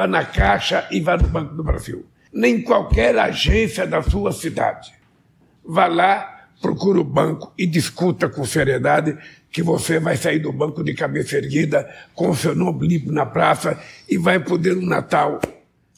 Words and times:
vá 0.00 0.06
na 0.06 0.24
Caixa 0.24 0.86
e 0.90 0.98
vá 1.00 1.16
no 1.16 1.28
Banco 1.28 1.54
do 1.54 1.62
Brasil. 1.62 2.06
Nem 2.32 2.62
qualquer 2.62 3.18
agência 3.18 3.86
da 3.86 4.02
sua 4.02 4.32
cidade. 4.32 4.92
Vá 5.62 5.86
lá, 5.86 6.46
procure 6.62 6.98
o 6.98 7.04
banco 7.04 7.52
e 7.58 7.66
discuta 7.66 8.28
com 8.28 8.44
seriedade 8.46 9.16
que 9.50 9.62
você 9.62 9.98
vai 9.98 10.16
sair 10.16 10.38
do 10.38 10.52
banco 10.52 10.82
de 10.82 10.94
cabeça 10.94 11.36
erguida 11.36 11.86
com 12.14 12.30
o 12.30 12.36
seu 12.36 12.54
nome 12.54 12.86
limpo 12.86 13.12
na 13.12 13.26
praça 13.26 13.78
e 14.08 14.16
vai 14.16 14.38
poder 14.40 14.76
no 14.76 14.86
Natal, 14.86 15.40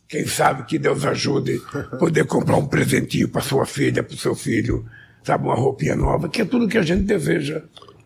quem 0.08 0.26
sabe 0.26 0.64
que 0.64 0.78
Deus 0.78 1.04
ajude, 1.04 1.60
poder 1.98 2.26
comprar 2.26 2.56
um 2.56 2.66
presentinho 2.66 3.28
para 3.28 3.40
sua 3.40 3.66
filha, 3.66 4.02
para 4.02 4.14
o 4.14 4.18
seu 4.18 4.34
filho, 4.34 4.84
sabe, 5.22 5.44
uma 5.44 5.54
roupinha 5.54 5.94
nova, 5.94 6.28
que 6.28 6.42
é 6.42 6.44
tudo 6.44 6.68
que 6.68 6.78
a 6.78 6.82
gente 6.82 7.02
deseja. 7.02 7.62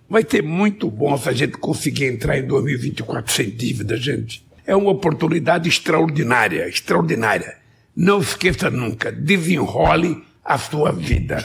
Vai 0.09 0.25
ser 0.29 0.43
muito 0.43 0.91
bom 0.91 1.17
se 1.17 1.29
a 1.29 1.33
gente 1.33 1.57
conseguir 1.59 2.07
entrar 2.07 2.37
em 2.37 2.47
2024 2.47 3.33
sem 3.33 3.51
dívida, 3.51 3.97
gente. 3.97 4.47
É 4.67 4.75
uma 4.75 4.91
oportunidade 4.91 5.69
extraordinária, 5.69 6.69
extraordinária. 6.69 7.57
Não 7.95 8.21
esqueça 8.21 8.69
nunca, 8.69 9.13
desenrole 9.13 10.25
a 10.45 10.59
sua 10.59 10.91
vida. 10.91 11.39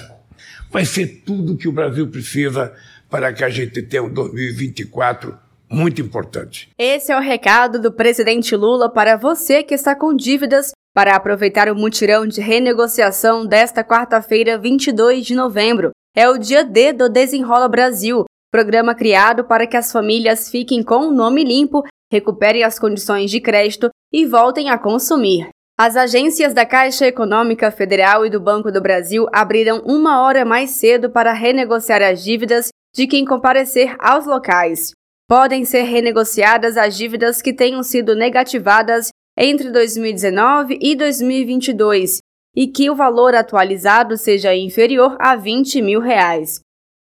Vai 0.72 0.86
ser 0.86 1.22
tudo 1.26 1.56
que 1.56 1.68
o 1.68 1.72
Brasil 1.72 2.08
precisa 2.08 2.74
para 3.10 3.32
que 3.32 3.44
a 3.44 3.50
gente 3.50 3.82
tenha 3.84 4.04
um 4.04 4.12
2024 4.12 5.38
muito 5.70 6.02
importante. 6.02 6.70
Esse 6.78 7.12
é 7.12 7.18
o 7.18 7.22
recado 7.22 7.80
do 7.80 7.92
presidente 7.92 8.56
Lula 8.56 8.90
para 8.92 9.16
você 9.16 9.62
que 9.62 9.76
está 9.76 9.96
com 9.96 10.16
dívidas 10.16 10.72
para 10.94 11.16
aproveitar 11.16 11.70
o 11.70 11.76
mutirão 11.76 12.26
de 12.26 12.42
renegociação 12.42 13.46
desta 13.46 13.84
quarta-feira, 13.84 14.58
22 14.58 15.26
de 15.26 15.36
novembro. 15.36 15.92
É 16.16 16.28
o 16.28 16.38
dia 16.38 16.64
D 16.64 16.92
do 16.92 17.08
Desenrola 17.08 17.70
Brasil, 17.70 18.26
programa 18.52 18.94
criado 18.94 19.46
para 19.46 19.66
que 19.66 19.78
as 19.78 19.92
famílias 19.92 20.50
fiquem 20.50 20.84
com 20.84 21.08
o 21.08 21.14
nome 21.14 21.44
limpo, 21.44 21.84
recuperem 22.12 22.64
as 22.64 22.78
condições 22.78 23.32
de 23.32 23.40
crédito 23.40 23.90
e 24.12 24.26
voltem 24.26 24.70
a 24.70 24.78
consumir. 24.78 25.50
As 25.80 25.96
agências 25.96 26.54
da 26.54 26.66
Caixa 26.66 27.08
Econômica 27.08 27.72
Federal 27.72 28.26
e 28.26 28.30
do 28.30 28.40
Banco 28.40 28.72
do 28.72 28.82
Brasil 28.82 29.26
abriram 29.34 29.82
uma 29.86 30.22
hora 30.22 30.44
mais 30.44 30.72
cedo 30.72 31.10
para 31.10 31.32
renegociar 31.32 32.02
as 32.02 32.24
dívidas 32.24 32.68
de 32.94 33.08
quem 33.08 33.26
comparecer 33.26 33.96
aos 33.98 34.26
locais. 34.26 34.92
Podem 35.28 35.64
ser 35.64 35.84
renegociadas 35.84 36.76
as 36.76 36.96
dívidas 36.96 37.42
que 37.42 37.54
tenham 37.54 37.82
sido 37.82 38.14
negativadas 38.14 39.10
entre 39.38 39.72
2019 39.72 40.78
e 40.82 40.94
2022 40.94 42.18
e 42.56 42.68
que 42.68 42.90
o 42.90 42.96
valor 42.96 43.34
atualizado 43.34 44.18
seja 44.18 44.54
inferior 44.54 45.16
a 45.20 45.38
20 45.38 45.82
mil 45.82 46.02
reais. 46.02 46.60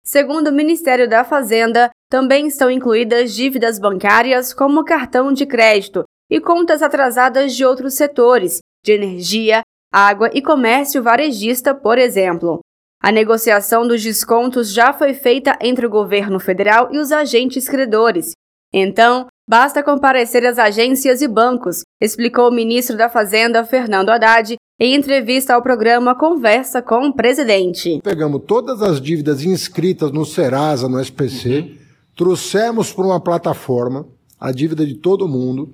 Segundo 0.06 0.48
o 0.48 0.54
Ministério 0.54 1.08
da 1.08 1.24
Fazenda, 1.24 1.90
também 2.14 2.46
estão 2.46 2.70
incluídas 2.70 3.34
dívidas 3.34 3.80
bancárias 3.80 4.54
como 4.54 4.86
cartão 4.86 5.34
de 5.34 5.48
crédito 5.48 6.04
e 6.30 6.40
contas 6.40 6.84
atrasadas 6.84 7.56
de 7.56 7.66
outros 7.66 7.96
setores, 7.96 8.60
de 8.86 8.92
energia, 8.92 9.64
água 9.92 10.30
e 10.32 10.40
comércio 10.40 11.02
varejista, 11.02 11.74
por 11.74 11.98
exemplo. 11.98 12.60
A 13.02 13.12
negociação 13.12 13.88
dos 13.88 14.04
descontos 14.04 14.72
já 14.72 14.94
foi 14.94 15.16
feita 15.16 15.58
entre 15.60 15.88
o 15.88 15.90
governo 15.90 16.40
federal 16.40 16.90
e 16.94 17.00
os 17.00 17.12
agentes 17.12 17.68
credores. 17.68 18.34
Então, 18.72 19.26
basta 19.50 19.82
comparecer 19.82 20.46
às 20.46 20.60
agências 20.60 21.20
e 21.20 21.28
bancos, 21.28 21.82
explicou 22.00 22.50
o 22.50 22.54
ministro 22.54 22.96
da 22.96 23.10
Fazenda, 23.10 23.66
Fernando 23.66 24.12
Haddad, 24.12 24.56
em 24.80 24.94
entrevista 24.94 25.56
ao 25.56 25.64
programa 25.64 26.14
Conversa 26.14 26.80
com 26.80 27.08
o 27.08 27.14
Presidente. 27.14 28.00
Pegamos 28.04 28.44
todas 28.46 28.84
as 28.84 29.02
dívidas 29.02 29.44
inscritas 29.44 30.12
no 30.12 30.24
Serasa, 30.24 30.88
no 30.88 31.00
SPC, 31.00 31.50
uhum. 31.58 31.83
Trouxemos 32.16 32.92
para 32.92 33.06
uma 33.06 33.20
plataforma 33.20 34.08
a 34.40 34.52
dívida 34.52 34.86
de 34.86 34.96
todo 34.96 35.28
mundo. 35.28 35.74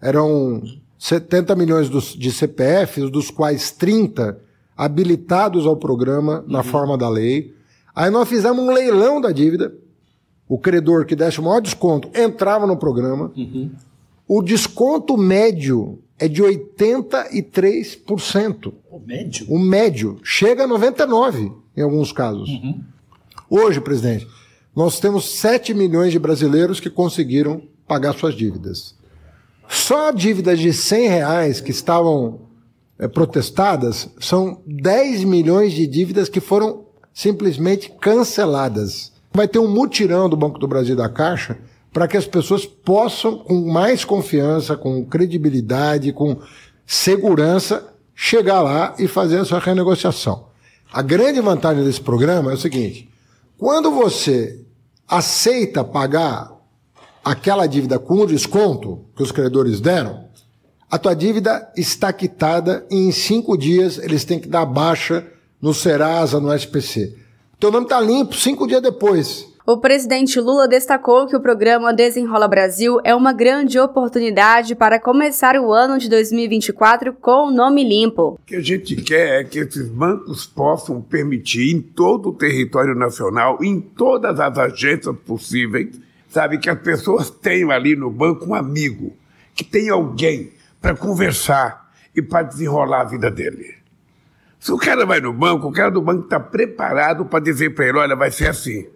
Eram 0.00 0.62
70 0.98 1.54
milhões 1.54 1.90
de 1.90 2.32
CPFs, 2.32 3.10
dos 3.10 3.30
quais 3.30 3.70
30 3.70 4.40
habilitados 4.76 5.66
ao 5.66 5.76
programa 5.76 6.44
na 6.46 6.58
uhum. 6.58 6.64
forma 6.64 6.98
da 6.98 7.08
lei. 7.08 7.54
Aí 7.94 8.10
nós 8.10 8.28
fizemos 8.28 8.62
um 8.62 8.72
leilão 8.72 9.20
da 9.20 9.32
dívida. 9.32 9.74
O 10.48 10.58
credor 10.58 11.06
que 11.06 11.16
desse 11.16 11.40
o 11.40 11.42
maior 11.42 11.60
desconto 11.60 12.08
entrava 12.14 12.66
no 12.66 12.76
programa. 12.76 13.32
Uhum. 13.36 13.70
O 14.28 14.42
desconto 14.42 15.16
médio 15.16 15.98
é 16.18 16.28
de 16.28 16.42
83%. 16.42 18.72
O 18.90 18.98
médio? 18.98 19.46
O 19.48 19.58
médio. 19.58 20.18
Chega 20.22 20.64
a 20.64 20.68
99% 20.68 21.54
em 21.76 21.82
alguns 21.82 22.12
casos. 22.12 22.48
Uhum. 22.48 22.80
Hoje, 23.50 23.80
presidente, 23.80 24.26
nós 24.76 25.00
temos 25.00 25.30
7 25.38 25.72
milhões 25.72 26.12
de 26.12 26.18
brasileiros 26.18 26.78
que 26.78 26.90
conseguiram 26.90 27.62
pagar 27.88 28.12
suas 28.12 28.34
dívidas. 28.34 28.94
Só 29.66 30.10
dívidas 30.10 30.58
de 30.58 30.70
100 30.70 31.08
reais 31.08 31.60
que 31.62 31.70
estavam 31.70 32.42
é, 32.98 33.08
protestadas, 33.08 34.10
são 34.20 34.60
10 34.66 35.24
milhões 35.24 35.72
de 35.72 35.86
dívidas 35.86 36.28
que 36.28 36.40
foram 36.40 36.84
simplesmente 37.14 37.90
canceladas. 37.98 39.12
Vai 39.32 39.48
ter 39.48 39.58
um 39.58 39.66
mutirão 39.66 40.28
do 40.28 40.36
Banco 40.36 40.58
do 40.58 40.68
Brasil 40.68 40.94
e 40.94 40.98
da 40.98 41.08
Caixa 41.08 41.56
para 41.90 42.06
que 42.06 42.16
as 42.18 42.26
pessoas 42.26 42.66
possam, 42.66 43.38
com 43.38 43.72
mais 43.72 44.04
confiança, 44.04 44.76
com 44.76 45.02
credibilidade, 45.06 46.12
com 46.12 46.36
segurança, 46.84 47.94
chegar 48.14 48.60
lá 48.60 48.94
e 48.98 49.08
fazer 49.08 49.38
a 49.38 49.44
sua 49.46 49.58
renegociação. 49.58 50.48
A 50.92 51.00
grande 51.00 51.40
vantagem 51.40 51.82
desse 51.82 52.00
programa 52.02 52.50
é 52.50 52.54
o 52.54 52.58
seguinte: 52.58 53.08
quando 53.56 53.90
você 53.90 54.65
aceita 55.08 55.84
pagar 55.84 56.56
aquela 57.24 57.66
dívida 57.66 57.98
com 57.98 58.20
o 58.20 58.26
desconto 58.26 59.04
que 59.16 59.22
os 59.22 59.32
credores 59.32 59.80
deram, 59.80 60.26
a 60.90 60.98
tua 60.98 61.14
dívida 61.14 61.70
está 61.76 62.12
quitada 62.12 62.86
e 62.90 62.96
em 62.96 63.10
cinco 63.10 63.56
dias 63.56 63.98
eles 63.98 64.24
têm 64.24 64.38
que 64.38 64.48
dar 64.48 64.64
baixa 64.64 65.26
no 65.60 65.74
Serasa, 65.74 66.38
no 66.38 66.54
SPC. 66.54 67.16
Teu 67.58 67.72
nome 67.72 67.86
está 67.86 68.00
limpo 68.00 68.34
cinco 68.34 68.66
dias 68.66 68.82
depois. 68.82 69.46
O 69.68 69.78
presidente 69.78 70.38
Lula 70.38 70.68
destacou 70.68 71.26
que 71.26 71.34
o 71.34 71.40
programa 71.40 71.92
Desenrola 71.92 72.46
Brasil 72.46 73.00
é 73.02 73.12
uma 73.12 73.32
grande 73.32 73.80
oportunidade 73.80 74.76
para 74.76 75.00
começar 75.00 75.56
o 75.56 75.72
ano 75.72 75.98
de 75.98 76.08
2024 76.08 77.12
com 77.14 77.48
o 77.48 77.50
nome 77.50 77.82
limpo. 77.82 78.38
O 78.40 78.46
que 78.46 78.54
a 78.54 78.60
gente 78.60 78.94
quer 78.94 79.40
é 79.40 79.44
que 79.44 79.58
esses 79.58 79.88
bancos 79.88 80.46
possam 80.46 81.02
permitir 81.02 81.74
em 81.74 81.82
todo 81.82 82.28
o 82.28 82.32
território 82.32 82.94
nacional, 82.94 83.58
em 83.60 83.80
todas 83.80 84.38
as 84.38 84.56
agências 84.56 85.16
possíveis, 85.26 86.00
sabe, 86.28 86.58
que 86.58 86.70
as 86.70 86.78
pessoas 86.78 87.28
tenham 87.28 87.72
ali 87.72 87.96
no 87.96 88.08
banco 88.08 88.46
um 88.46 88.54
amigo, 88.54 89.16
que 89.52 89.64
tenha 89.64 89.94
alguém 89.94 90.52
para 90.80 90.94
conversar 90.94 91.90
e 92.14 92.22
para 92.22 92.44
desenrolar 92.46 93.00
a 93.00 93.04
vida 93.04 93.28
dele. 93.32 93.74
Se 94.60 94.70
o 94.70 94.78
cara 94.78 95.04
vai 95.04 95.20
no 95.20 95.32
banco, 95.32 95.66
o 95.66 95.72
cara 95.72 95.90
do 95.90 96.00
banco 96.00 96.22
está 96.22 96.38
preparado 96.38 97.24
para 97.24 97.40
dizer 97.42 97.70
para 97.70 97.88
ele: 97.88 97.98
olha, 97.98 98.14
vai 98.14 98.30
ser 98.30 98.46
assim. 98.46 98.86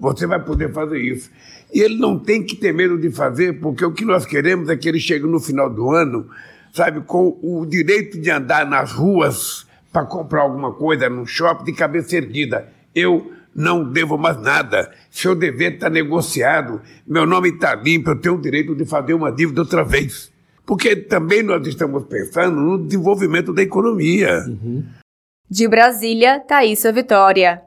Você 0.00 0.26
vai 0.26 0.42
poder 0.42 0.72
fazer 0.72 0.98
isso. 0.98 1.30
E 1.72 1.80
ele 1.80 1.96
não 1.96 2.18
tem 2.18 2.42
que 2.42 2.56
ter 2.56 2.72
medo 2.72 2.98
de 2.98 3.10
fazer, 3.10 3.60
porque 3.60 3.84
o 3.84 3.92
que 3.92 4.04
nós 4.04 4.26
queremos 4.26 4.68
é 4.68 4.76
que 4.76 4.88
ele 4.88 4.98
chegue 4.98 5.26
no 5.26 5.38
final 5.38 5.68
do 5.68 5.90
ano, 5.90 6.26
sabe, 6.72 7.02
com 7.02 7.38
o 7.42 7.64
direito 7.66 8.18
de 8.18 8.30
andar 8.30 8.66
nas 8.66 8.92
ruas 8.92 9.66
para 9.92 10.06
comprar 10.06 10.42
alguma 10.42 10.72
coisa 10.72 11.08
no 11.08 11.26
shopping 11.26 11.64
de 11.64 11.72
cabeça 11.72 12.16
erguida. 12.16 12.68
Eu 12.94 13.30
não 13.54 13.84
devo 13.84 14.16
mais 14.16 14.40
nada. 14.40 14.90
Seu 15.10 15.34
dever 15.34 15.74
está 15.74 15.90
negociado, 15.90 16.80
meu 17.06 17.26
nome 17.26 17.50
está 17.50 17.74
limpo, 17.74 18.10
eu 18.10 18.20
tenho 18.20 18.36
o 18.36 18.40
direito 18.40 18.74
de 18.74 18.84
fazer 18.84 19.14
uma 19.14 19.30
dívida 19.30 19.60
outra 19.60 19.84
vez. 19.84 20.32
Porque 20.64 20.94
também 20.94 21.42
nós 21.42 21.66
estamos 21.66 22.04
pensando 22.04 22.60
no 22.60 22.78
desenvolvimento 22.78 23.52
da 23.52 23.62
economia. 23.62 24.44
Uhum. 24.46 24.84
De 25.50 25.66
Brasília, 25.66 26.38
Thaisa 26.38 26.92
Vitória. 26.92 27.58